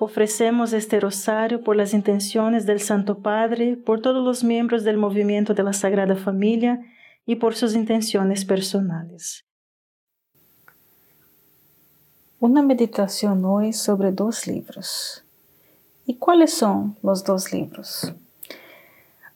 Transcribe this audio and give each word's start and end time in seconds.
Ofrecemos 0.00 0.72
este 0.72 0.98
rosario 0.98 1.62
por 1.62 1.76
las 1.76 1.94
intenciones 1.94 2.66
del 2.66 2.80
Santo 2.80 3.18
Padre, 3.18 3.76
por 3.76 4.02
todos 4.02 4.24
los 4.24 4.42
miembros 4.42 4.82
del 4.82 4.96
movimiento 4.96 5.54
de 5.54 5.62
la 5.62 5.72
Sagrada 5.72 6.16
Familia 6.16 6.80
y 7.26 7.36
por 7.36 7.54
sus 7.54 7.74
intenciones 7.76 8.44
personales. 8.44 9.44
Una 12.40 12.60
meditación 12.60 13.44
hoy 13.44 13.72
sobre 13.72 14.10
dos 14.10 14.48
libros. 14.48 15.24
¿Y 16.06 16.16
cuáles 16.16 16.52
son 16.52 16.96
los 17.02 17.24
dos 17.24 17.52
libros? 17.52 18.12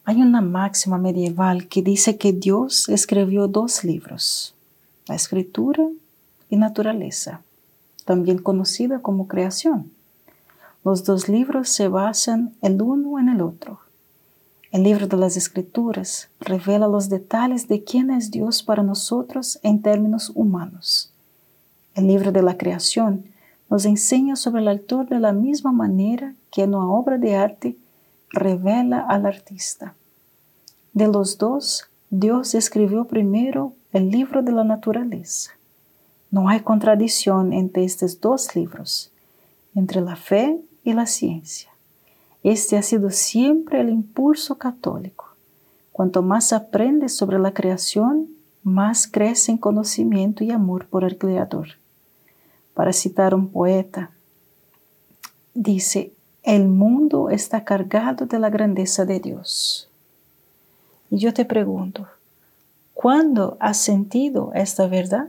Hay 0.05 0.21
una 0.21 0.41
máxima 0.41 0.99
medieval 0.99 1.69
que 1.69 1.83
dice 1.83 2.19
que 2.19 2.33
Dios 2.33 2.89
escribió 2.89 3.47
dos 3.47 3.85
libros, 3.85 4.55
la 5.07 5.15
escritura 5.15 5.87
y 6.51 6.57
naturaleza, 6.57 7.43
también 8.05 8.39
conocida 8.39 9.01
como 9.01 9.29
creación. 9.29 9.93
Los 10.89 11.05
dos 11.05 11.29
libros 11.29 11.69
se 11.69 11.89
basan 11.89 12.55
el 12.63 12.81
uno 12.81 13.19
en 13.19 13.29
el 13.29 13.43
otro. 13.43 13.81
El 14.71 14.85
libro 14.85 15.07
de 15.07 15.19
las 15.19 15.37
Escrituras 15.37 16.31
revela 16.41 16.89
los 16.89 17.11
detalles 17.11 17.69
de 17.69 17.85
quién 17.85 18.09
es 18.09 18.31
Dios 18.31 18.63
para 18.63 18.83
nosotros 18.83 19.61
en 19.63 19.83
términos 19.83 20.33
humanos. 20.35 21.13
El 21.95 22.07
libro 22.07 22.33
de 22.33 22.41
la 22.41 22.57
creación 22.57 23.27
nos 23.69 23.85
enseña 23.85 24.35
sobre 24.35 24.63
el 24.63 24.69
autor 24.69 25.11
de 25.11 25.21
la 25.21 25.35
misma 25.35 25.73
manera 25.73 26.35
que 26.51 26.63
en 26.63 26.75
una 26.75 26.91
obra 26.91 27.19
de 27.19 27.37
arte 27.37 27.77
revela 28.31 29.01
al 29.01 29.27
artista. 29.27 29.95
De 30.95 31.07
los 31.07 31.37
dos, 31.37 31.85
Dios 32.09 32.55
escribió 32.55 33.05
primero 33.05 33.75
el 33.93 34.11
libro 34.11 34.43
de 34.43 34.53
la 34.53 34.65
naturaleza. 34.65 35.51
No 36.31 36.49
hay 36.49 36.61
contradicción 36.61 37.53
entre 37.53 37.85
estos 37.85 38.23
dos 38.23 38.57
libros, 38.57 39.13
entre 39.75 40.01
la 40.01 40.17
fe 40.17 40.63
y 40.89 40.95
la 40.95 41.07
ciencia. 41.07 41.71
Este 42.43 42.79
ha 42.79 42.83
sido 42.83 43.11
siempre 43.11 43.81
el 43.81 43.91
impulso 43.91 44.57
católico. 44.57 45.27
Cuanto 45.93 46.23
más 46.23 46.53
aprendes 46.55 47.15
sobre 47.15 47.39
la 47.39 47.53
creación, 47.53 48.29
más 48.63 49.07
crece 49.07 49.53
en 49.53 49.59
conocimiento 49.59 50.45
y 50.45 50.51
amor 50.51 50.87
por 50.87 51.05
el 51.05 51.19
Creador. 51.19 51.69
Para 52.73 52.95
citar 52.95 53.35
un 53.35 53.49
poeta, 53.49 54.13
dice, 55.53 56.13
el 56.43 56.69
mundo 56.69 57.29
está 57.29 57.65
cargado 57.65 58.25
de 58.25 58.39
la 58.39 58.49
grandeza 58.49 59.05
de 59.05 59.21
Dios. 59.21 59.91
Y 61.11 61.19
yo 61.19 61.35
te 61.35 61.45
pregunto, 61.45 62.07
¿cuándo 62.95 63.59
has 63.61 63.77
sentido 63.77 64.53
esta 64.55 64.87
verdad? 64.87 65.29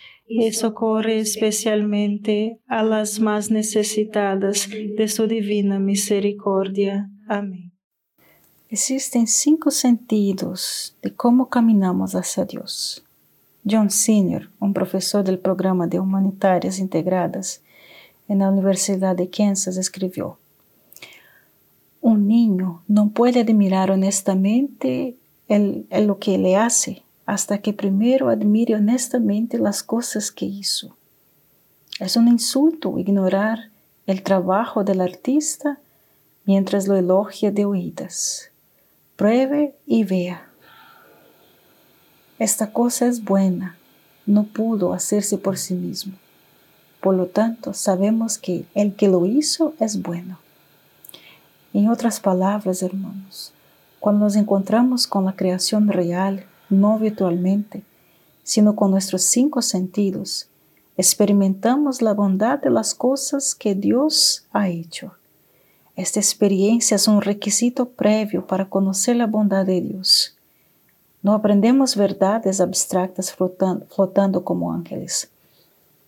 y 0.33 0.53
socorre 0.53 1.19
especialmente 1.19 2.59
a 2.67 2.83
las 2.83 3.19
más 3.19 3.51
necesitadas 3.51 4.69
de 4.69 5.07
su 5.09 5.27
divina 5.27 5.77
misericordia. 5.77 7.09
Amén. 7.27 7.73
Existen 8.69 9.27
cinco 9.27 9.71
sentidos 9.71 10.95
de 11.01 11.13
cómo 11.13 11.49
caminamos 11.49 12.15
hacia 12.15 12.45
Dios. 12.45 13.03
John 13.69 13.89
Senior, 13.89 14.49
un 14.61 14.73
profesor 14.73 15.25
del 15.25 15.37
programa 15.37 15.85
de 15.85 15.99
Humanitarias 15.99 16.79
Integradas 16.79 17.61
en 18.29 18.39
la 18.39 18.49
Universidad 18.49 19.17
de 19.17 19.29
Kansas, 19.29 19.75
escribió, 19.75 20.37
Un 21.99 22.29
niño 22.29 22.83
no 22.87 23.09
puede 23.09 23.41
admirar 23.41 23.91
honestamente 23.91 25.17
lo 25.49 26.19
que 26.19 26.37
le 26.37 26.55
hace 26.55 27.03
hasta 27.31 27.59
que 27.59 27.71
primero 27.71 28.27
admire 28.27 28.75
honestamente 28.75 29.57
las 29.57 29.83
cosas 29.83 30.31
que 30.31 30.43
hizo. 30.43 30.97
Es 31.97 32.17
un 32.17 32.27
insulto 32.27 32.99
ignorar 32.99 33.69
el 34.05 34.21
trabajo 34.21 34.83
del 34.83 34.99
artista 34.99 35.79
mientras 36.43 36.89
lo 36.89 36.97
elogia 36.97 37.49
de 37.49 37.63
oídas. 37.63 38.49
Pruebe 39.15 39.77
y 39.87 40.03
vea. 40.03 40.49
Esta 42.37 42.73
cosa 42.73 43.07
es 43.07 43.23
buena, 43.23 43.77
no 44.25 44.43
pudo 44.43 44.91
hacerse 44.91 45.37
por 45.37 45.57
sí 45.57 45.73
mismo. 45.73 46.15
Por 46.99 47.15
lo 47.15 47.27
tanto, 47.27 47.73
sabemos 47.73 48.37
que 48.37 48.65
el 48.75 48.93
que 48.93 49.07
lo 49.07 49.25
hizo 49.25 49.73
es 49.79 50.01
bueno. 50.01 50.37
En 51.73 51.87
otras 51.87 52.19
palabras, 52.19 52.83
hermanos, 52.83 53.53
cuando 54.01 54.25
nos 54.25 54.35
encontramos 54.35 55.07
con 55.07 55.23
la 55.23 55.37
creación 55.37 55.87
real, 55.87 56.45
no 56.71 56.97
virtualmente, 56.97 57.83
sino 58.43 58.75
con 58.75 58.91
nuestros 58.91 59.23
cinco 59.23 59.61
sentidos, 59.61 60.47
experimentamos 60.97 62.01
la 62.01 62.13
bondad 62.13 62.59
de 62.59 62.69
las 62.69 62.95
cosas 62.95 63.55
que 63.55 63.75
Dios 63.75 64.45
ha 64.51 64.69
hecho. 64.69 65.13
Esta 65.95 66.19
experiencia 66.19 66.95
es 66.95 67.07
un 67.07 67.21
requisito 67.21 67.89
previo 67.89 68.47
para 68.47 68.69
conocer 68.69 69.15
la 69.15 69.27
bondad 69.27 69.65
de 69.65 69.81
Dios. 69.81 70.35
No 71.21 71.33
aprendemos 71.33 71.95
verdades 71.95 72.59
abstractas 72.59 73.31
flotando, 73.31 74.43
como 74.43 74.73
ángeles. 74.73 75.29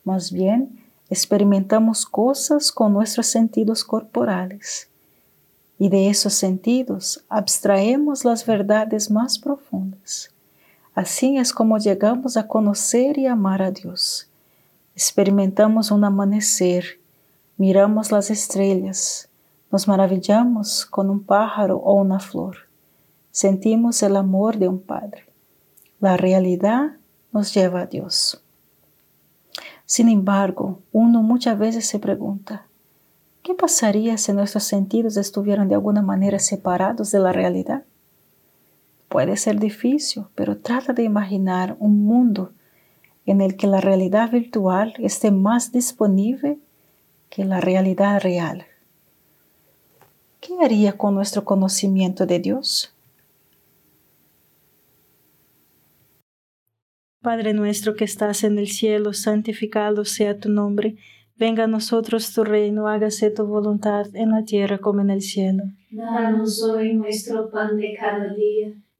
Más 0.04 0.31
bien, 0.31 0.83
experimentamos 1.09 2.06
cosas 2.06 2.71
con 2.71 2.94
nuestros 2.94 3.27
sentidos 3.27 3.83
corporales. 3.83 4.89
Y 5.77 5.89
de 5.89 6.09
esos 6.09 6.33
sentidos 6.33 7.24
abstraemos 7.30 8.25
las 8.25 8.45
verdades 8.45 9.12
más 9.12 9.38
profundas. 9.38 10.32
Así 10.95 11.38
es 11.38 11.54
como 11.54 11.80
llegamos 11.80 12.38
a 12.38 12.48
conocer 12.48 13.18
y 13.18 13.25
amar 13.25 13.63
a 13.63 13.72
Dios. 13.72 14.30
Experimentamos 14.95 15.90
un 15.90 16.04
amanecer, 16.04 17.00
miramos 17.57 18.12
las 18.12 18.30
estrellas, 18.30 19.28
nos 19.72 19.88
maravillamos 19.88 20.86
con 20.86 21.10
un 21.10 21.24
pájaro 21.24 21.78
o 21.78 21.95
una 21.95 22.19
flor, 22.19 22.57
sentimos 23.31 24.04
el 24.04 24.16
amor 24.16 24.60
de 24.60 24.68
un 24.68 24.80
padre. 24.80 25.25
La 26.00 26.16
realidad 26.16 26.98
nos 27.31 27.51
lleva 27.56 27.81
a 27.81 27.86
Dios. 27.88 28.44
Sin 29.88 30.10
embargo, 30.10 30.80
uno 30.92 31.24
muchas 31.24 31.57
veces 31.57 31.88
se 31.88 31.98
pregunta, 31.98 32.68
¿qué 33.42 33.56
pasaría 33.56 34.19
si 34.19 34.31
nuestros 34.31 34.66
sentidos 34.66 35.18
estuvieran 35.18 35.69
de 35.69 35.75
alguna 35.75 36.04
manera 36.04 36.38
separados 36.38 37.10
de 37.10 37.18
la 37.18 37.31
realidad? 37.31 37.84
Puede 39.13 39.38
ser 39.38 39.60
difícil, 39.60 40.24
pero 40.33 40.57
trata 40.57 40.92
de 40.92 41.04
imaginar 41.04 41.77
un 41.77 42.04
mundo 42.04 42.51
en 43.27 43.42
el 43.42 43.56
que 43.57 43.68
la 43.68 43.80
realidad 43.80 44.31
virtual 44.31 44.95
esté 44.98 45.30
más 45.30 45.71
disponible 45.71 46.57
que 47.30 47.45
la 47.45 47.62
realidad 47.62 48.19
real. 48.24 48.65
¿Qué 50.42 50.54
haría 50.63 50.98
con 50.98 51.13
nuestro 51.13 51.45
conocimiento 51.45 52.25
de 52.25 52.39
Dios? 52.39 52.95
Padre 57.21 57.54
nuestro 57.54 57.95
que 57.95 58.06
estás 58.06 58.44
en 58.44 58.57
el 58.57 58.68
cielo, 58.68 59.13
santificado 59.13 60.06
sea 60.06 60.39
tu 60.39 60.50
nombre. 60.50 60.95
Venga 61.36 61.66
a 61.66 61.68
nosotros 61.68 62.33
tu 62.33 62.44
reino, 62.44 62.88
hágase 62.88 63.30
tu 63.30 63.45
voluntad 63.45 64.07
en 64.16 64.31
la 64.31 64.44
tierra 64.44 64.80
como 64.80 65.01
en 65.01 65.12
el 65.12 65.21
cielo. 65.21 65.66
Danos 65.92 66.63
hoy 66.63 66.95
nuestro 66.95 67.51
pan 67.51 67.77
de 67.77 67.95
cada 67.95 68.33
día 68.33 68.74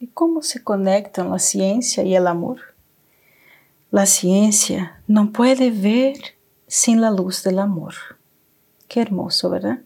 ¿Y 0.00 0.06
cómo 0.08 0.42
se 0.42 0.62
conectan 0.62 1.30
la 1.30 1.40
ciencia 1.40 2.04
y 2.04 2.14
el 2.14 2.28
amor? 2.28 2.58
La 3.90 4.06
ciencia 4.06 5.00
no 5.08 5.32
puede 5.32 5.70
ver 5.72 6.18
sin 6.68 7.00
la 7.00 7.10
luz 7.10 7.42
del 7.42 7.58
amor. 7.58 7.94
Qué 8.86 9.00
hermoso, 9.00 9.50
¿verdad? 9.50 9.80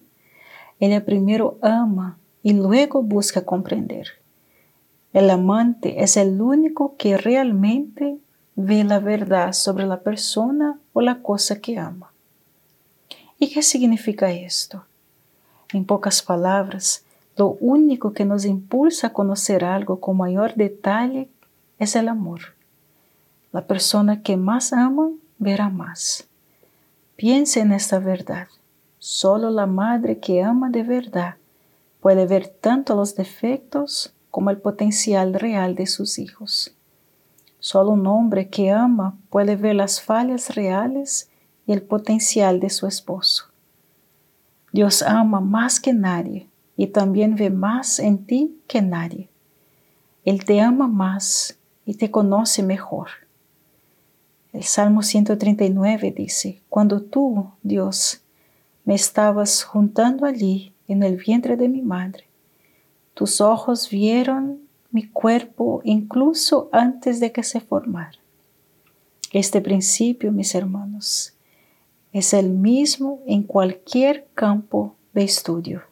Ella 0.80 1.04
primero 1.04 1.58
ama 1.62 2.18
y 2.42 2.52
luego 2.52 3.02
busca 3.02 3.46
comprender. 3.46 4.08
El 5.14 5.30
amante 5.30 6.02
es 6.02 6.16
el 6.16 6.40
único 6.40 6.96
que 6.98 7.16
realmente 7.16 8.18
ve 8.54 8.84
la 8.84 8.98
verdad 8.98 9.52
sobre 9.52 9.86
la 9.86 10.00
persona 10.00 10.78
o 10.92 11.00
la 11.00 11.22
cosa 11.22 11.60
que 11.60 11.78
ama. 11.78 12.12
¿Y 13.38 13.50
qué 13.50 13.62
significa 13.62 14.30
esto? 14.30 14.84
En 15.72 15.84
pocas 15.84 16.22
palabras, 16.22 17.04
lo 17.36 17.56
único 17.60 18.12
que 18.12 18.24
nos 18.24 18.44
impulsa 18.44 19.08
a 19.08 19.12
conocer 19.12 19.64
algo 19.64 20.00
con 20.00 20.18
mayor 20.18 20.54
detalle 20.54 21.30
es 21.78 21.96
el 21.96 22.08
amor. 22.08 22.40
La 23.52 23.66
persona 23.66 24.22
que 24.22 24.36
más 24.36 24.72
ama 24.72 25.10
verá 25.38 25.70
más. 25.70 26.28
Piense 27.16 27.60
en 27.60 27.72
esta 27.72 27.98
verdad. 27.98 28.48
Solo 28.98 29.50
la 29.50 29.66
madre 29.66 30.18
que 30.18 30.42
ama 30.42 30.70
de 30.70 30.82
verdad 30.82 31.36
puede 32.00 32.26
ver 32.26 32.48
tanto 32.48 32.94
los 32.94 33.14
defectos 33.14 34.14
como 34.30 34.50
el 34.50 34.58
potencial 34.58 35.34
real 35.34 35.74
de 35.74 35.86
sus 35.86 36.18
hijos. 36.18 36.74
Solo 37.60 37.90
un 37.90 38.06
hombre 38.06 38.48
que 38.48 38.70
ama 38.70 39.16
puede 39.30 39.56
ver 39.56 39.76
las 39.76 40.02
fallas 40.02 40.54
reales 40.54 41.30
y 41.66 41.72
el 41.72 41.82
potencial 41.82 42.60
de 42.60 42.70
su 42.70 42.86
esposo. 42.86 43.46
Dios 44.72 45.02
ama 45.02 45.40
más 45.40 45.80
que 45.80 45.92
nadie 45.92 46.48
y 46.82 46.88
también 46.88 47.36
ve 47.36 47.48
más 47.48 48.00
en 48.00 48.26
ti 48.26 48.58
que 48.66 48.82
nadie. 48.82 49.28
Él 50.24 50.44
te 50.44 50.60
ama 50.60 50.88
más 50.88 51.56
y 51.86 51.94
te 51.94 52.10
conoce 52.10 52.64
mejor. 52.64 53.06
El 54.52 54.64
Salmo 54.64 55.02
139 55.02 56.10
dice, 56.10 56.60
Cuando 56.68 57.00
tú, 57.00 57.52
Dios, 57.62 58.22
me 58.84 58.96
estabas 58.96 59.62
juntando 59.62 60.26
allí 60.26 60.72
en 60.88 61.04
el 61.04 61.18
vientre 61.18 61.56
de 61.56 61.68
mi 61.68 61.82
madre, 61.82 62.24
tus 63.14 63.40
ojos 63.40 63.88
vieron 63.88 64.58
mi 64.90 65.06
cuerpo 65.06 65.82
incluso 65.84 66.68
antes 66.72 67.20
de 67.20 67.30
que 67.30 67.44
se 67.44 67.60
formara. 67.60 68.18
Este 69.30 69.60
principio, 69.60 70.32
mis 70.32 70.52
hermanos, 70.56 71.32
es 72.12 72.34
el 72.34 72.48
mismo 72.48 73.20
en 73.24 73.44
cualquier 73.44 74.26
campo 74.34 74.96
de 75.12 75.22
estudio. 75.22 75.91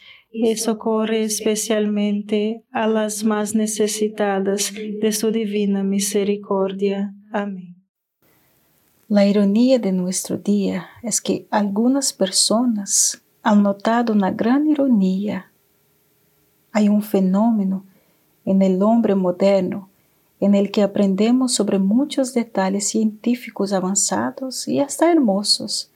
y 0.31 0.55
socorre 0.55 1.23
especialmente 1.23 2.63
a 2.71 2.87
las 2.87 3.23
más 3.23 3.53
necesitadas 3.53 4.73
de 4.73 5.11
su 5.11 5.31
divina 5.31 5.83
misericordia. 5.83 7.13
Amén. 7.31 7.75
La 9.09 9.25
ironía 9.25 9.77
de 9.77 9.91
nuestro 9.91 10.37
día 10.37 10.87
es 11.03 11.19
que 11.19 11.45
algunas 11.51 12.13
personas 12.13 13.21
han 13.43 13.61
notado 13.61 14.13
una 14.13 14.31
gran 14.31 14.67
ironía. 14.67 15.51
Hay 16.71 16.87
un 16.87 17.01
fenómeno 17.01 17.85
en 18.45 18.61
el 18.61 18.81
hombre 18.81 19.15
moderno 19.15 19.89
en 20.39 20.55
el 20.55 20.71
que 20.71 20.81
aprendemos 20.81 21.53
sobre 21.53 21.77
muchos 21.77 22.33
detalles 22.33 22.87
científicos 22.87 23.73
avanzados 23.73 24.67
y 24.67 24.79
hasta 24.79 25.11
hermosos, 25.11 25.91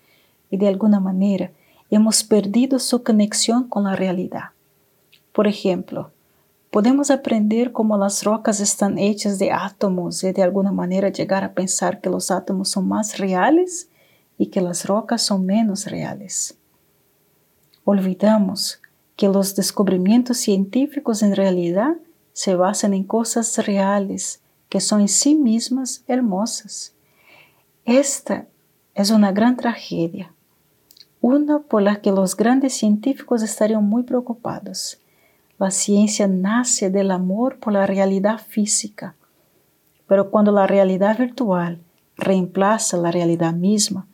y 0.51 0.57
de 0.57 0.67
alguna 0.67 0.99
manera 0.99 1.51
hemos 1.89 2.23
perdido 2.23 2.79
su 2.79 3.03
conexión 3.03 3.67
con 3.67 3.83
la 3.83 3.95
realidad. 3.95 4.49
Por 5.31 5.47
ejemplo, 5.47 6.11
podemos 6.71 7.11
aprender 7.11 7.71
cómo 7.71 7.97
las 7.97 8.23
rocas 8.23 8.59
están 8.59 8.97
hechas 8.97 9.39
de 9.39 9.51
átomos 9.51 10.23
y 10.23 10.31
de 10.31 10.43
alguna 10.43 10.71
manera 10.71 11.09
llegar 11.09 11.43
a 11.43 11.53
pensar 11.53 12.01
que 12.01 12.09
los 12.09 12.31
átomos 12.31 12.69
son 12.69 12.87
más 12.87 13.17
reales 13.17 13.89
y 14.37 14.47
que 14.47 14.61
las 14.61 14.85
rocas 14.85 15.21
son 15.21 15.45
menos 15.45 15.85
reales. 15.85 16.57
Olvidamos 17.85 18.81
que 19.15 19.29
los 19.29 19.55
descubrimientos 19.55 20.37
científicos 20.37 21.23
en 21.23 21.35
realidad 21.35 21.95
se 22.33 22.55
basan 22.55 22.93
en 22.93 23.05
cosas 23.05 23.65
reales 23.65 24.41
que 24.67 24.81
son 24.81 25.01
en 25.01 25.07
sí 25.07 25.35
mismas 25.35 26.03
hermosas. 26.07 26.93
Esta 27.85 28.47
es 28.93 29.11
una 29.11 29.31
gran 29.31 29.55
tragedia 29.55 30.34
una 31.25 31.57
por 31.57 31.81
la 31.81 32.01
que 32.01 32.11
los 32.11 32.37
grandes 32.37 32.73
científicos 32.75 33.41
estarían 33.41 33.83
muy 33.83 34.03
preocupados. 34.03 34.99
La 35.57 35.71
ciencia 35.71 36.27
nace 36.27 36.91
del 36.91 37.09
amor 37.09 37.57
por 37.57 37.73
la 37.73 37.87
realidad 37.87 38.39
física, 38.47 39.15
pero 40.05 40.29
cuando 40.29 40.51
la 40.51 40.67
realidad 40.67 41.17
virtual 41.17 41.81
reemplaza 42.15 42.97
la 42.97 43.09
realidad 43.09 43.55
misma, 43.55 44.05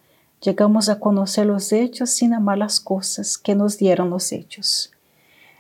llegamos 0.42 0.88
a 0.88 1.02
conocer 1.02 1.48
los 1.48 1.74
hechos 1.74 2.12
sin 2.12 2.34
amar 2.34 2.58
las 2.58 2.80
cosas 2.80 3.38
que 3.38 3.56
nos 3.56 3.78
dieron 3.78 4.10
los 4.10 4.32
hechos. 4.32 4.94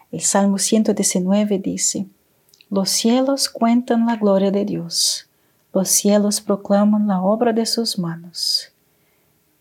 El 0.10 0.22
Salmo 0.22 0.58
119 0.58 1.60
dice, 1.60 2.08
Los 2.70 2.92
cielos 2.92 3.50
cuentan 3.50 4.06
la 4.06 4.16
gloria 4.16 4.52
de 4.52 4.64
Dios, 4.64 5.30
los 5.74 5.90
cielos 5.90 6.40
proclaman 6.40 7.08
la 7.08 7.22
obra 7.22 7.52
de 7.52 7.66
sus 7.66 8.00
manos. 8.00 8.72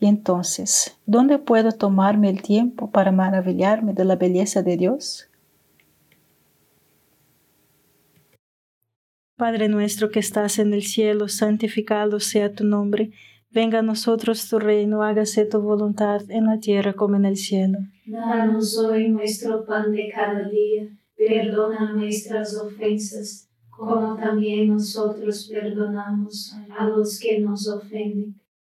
Y 0.00 0.06
entonces, 0.06 0.98
¿dónde 1.04 1.38
puedo 1.38 1.72
tomarme 1.72 2.30
el 2.30 2.40
tiempo 2.40 2.90
para 2.90 3.12
maravillarme 3.12 3.92
de 3.92 4.06
la 4.06 4.16
belleza 4.16 4.62
de 4.62 4.78
Dios? 4.78 5.28
Padre 9.36 9.68
nuestro 9.68 10.10
que 10.10 10.20
estás 10.20 10.58
en 10.58 10.72
el 10.72 10.82
cielo, 10.84 11.28
santificado 11.28 12.18
sea 12.18 12.54
tu 12.54 12.64
nombre. 12.64 13.10
Venga 13.50 13.80
a 13.80 13.82
nosotros 13.82 14.48
tu 14.48 14.58
reino, 14.58 15.02
hágase 15.02 15.44
tu 15.44 15.60
voluntad 15.60 16.22
en 16.30 16.46
la 16.46 16.58
tierra 16.58 16.94
como 16.94 17.16
en 17.16 17.26
el 17.26 17.36
cielo. 17.36 17.78
Danos 18.06 18.78
hoy 18.78 19.10
nuestro 19.10 19.66
pan 19.66 19.92
de 19.92 20.10
cada 20.14 20.48
día, 20.48 20.88
perdona 21.14 21.92
nuestras 21.92 22.56
ofensas, 22.56 23.50
como 23.68 24.16
también 24.16 24.68
nosotros 24.68 25.46
perdonamos 25.52 26.54
a 26.78 26.88
los 26.88 27.20
que 27.20 27.40
nos 27.40 27.68
ofenden 27.68 28.40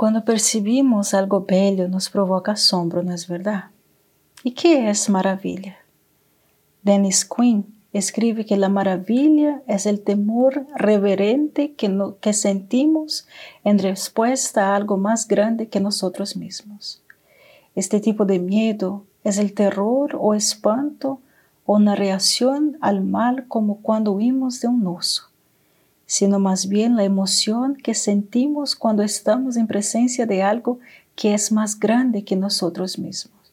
Cuando 0.00 0.24
percibimos 0.24 1.12
algo 1.12 1.44
bello 1.46 1.86
nos 1.86 2.08
provoca 2.08 2.52
asombro, 2.52 3.02
¿no 3.02 3.12
es 3.12 3.28
verdad? 3.28 3.64
¿Y 4.42 4.52
qué 4.52 4.88
es 4.88 5.10
maravilla? 5.10 5.76
Dennis 6.82 7.26
Quinn 7.26 7.66
escribe 7.92 8.46
que 8.46 8.56
la 8.56 8.70
maravilla 8.70 9.60
es 9.66 9.84
el 9.84 10.00
temor 10.00 10.66
reverente 10.74 11.74
que, 11.74 12.32
sentimos 12.32 13.28
en 13.62 13.78
respuesta 13.78 14.68
a 14.68 14.76
algo 14.76 14.96
más 14.96 15.28
grande 15.28 15.68
que 15.68 15.80
nosotros 15.80 16.34
mismos. 16.34 17.02
Este 17.74 18.00
tipo 18.00 18.24
de 18.24 18.38
miedo 18.38 19.04
es 19.22 19.36
el 19.36 19.52
terror 19.52 20.16
o 20.18 20.32
espanto 20.32 21.20
o 21.66 21.76
una 21.76 21.94
reacción 21.94 22.78
al 22.80 23.02
mal 23.02 23.46
como 23.48 23.82
cuando 23.82 24.12
huimos 24.12 24.62
de 24.62 24.68
un 24.68 24.86
oso 24.86 25.29
sino 26.10 26.40
más 26.40 26.66
bien 26.66 26.96
la 26.96 27.04
emoción 27.04 27.76
que 27.76 27.94
sentimos 27.94 28.74
cuando 28.74 29.04
estamos 29.04 29.56
en 29.56 29.68
presencia 29.68 30.26
de 30.26 30.42
algo 30.42 30.80
que 31.14 31.34
es 31.34 31.52
más 31.52 31.78
grande 31.78 32.24
que 32.24 32.34
nosotros 32.34 32.98
mismos, 32.98 33.52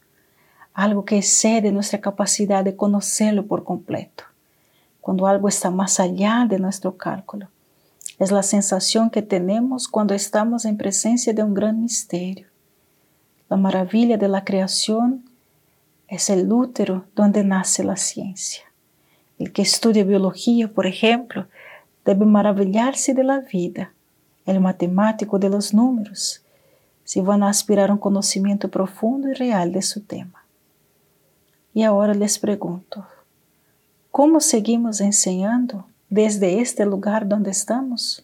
algo 0.74 1.06
que 1.06 1.20
excede 1.20 1.72
nuestra 1.72 2.02
capacidad 2.02 2.64
de 2.64 2.76
conocerlo 2.76 3.46
por 3.46 3.64
completo, 3.64 4.24
cuando 5.02 5.28
algo 5.28 5.48
está 5.48 5.70
más 5.70 6.00
allá 6.00 6.48
de 6.50 6.58
nuestro 6.58 6.98
cálculo. 6.98 7.48
Es 8.18 8.32
la 8.32 8.42
sensación 8.42 9.12
que 9.12 9.22
tenemos 9.22 9.88
cuando 9.88 10.16
estamos 10.16 10.66
en 10.66 10.78
presencia 10.78 11.34
de 11.34 11.44
un 11.44 11.54
gran 11.54 11.80
misterio. 11.80 12.48
La 13.50 13.58
maravilla 13.58 14.18
de 14.18 14.30
la 14.30 14.44
creación 14.44 15.30
es 16.08 16.32
el 16.32 16.52
útero 16.52 17.06
donde 17.14 17.44
nace 17.44 17.84
la 17.84 17.98
ciencia. 17.98 18.64
El 19.38 19.54
que 19.54 19.62
estudia 19.62 20.04
biología, 20.04 20.68
por 20.68 20.88
ejemplo, 20.88 21.46
debe 22.08 22.26
maravilhar-se 22.26 23.14
da 23.14 23.40
vida, 23.40 23.92
el 24.46 24.62
matemático 24.62 25.38
de 25.38 25.50
los 25.50 25.74
números, 25.74 26.42
se 27.04 27.20
a 27.20 27.50
aspirar 27.50 27.92
um 27.92 27.98
conhecimento 27.98 28.70
profundo 28.70 29.28
e 29.28 29.34
real 29.34 29.70
de 29.70 29.82
seu 29.82 30.02
tema. 30.02 30.40
E 31.76 31.84
agora 31.84 32.14
les 32.14 32.38
pergunto, 32.38 33.06
como 34.10 34.40
seguimos 34.40 35.02
ensinando 35.02 35.84
desde 36.10 36.62
este 36.62 36.86
lugar 36.86 37.26
donde 37.26 37.52
estamos? 37.52 38.24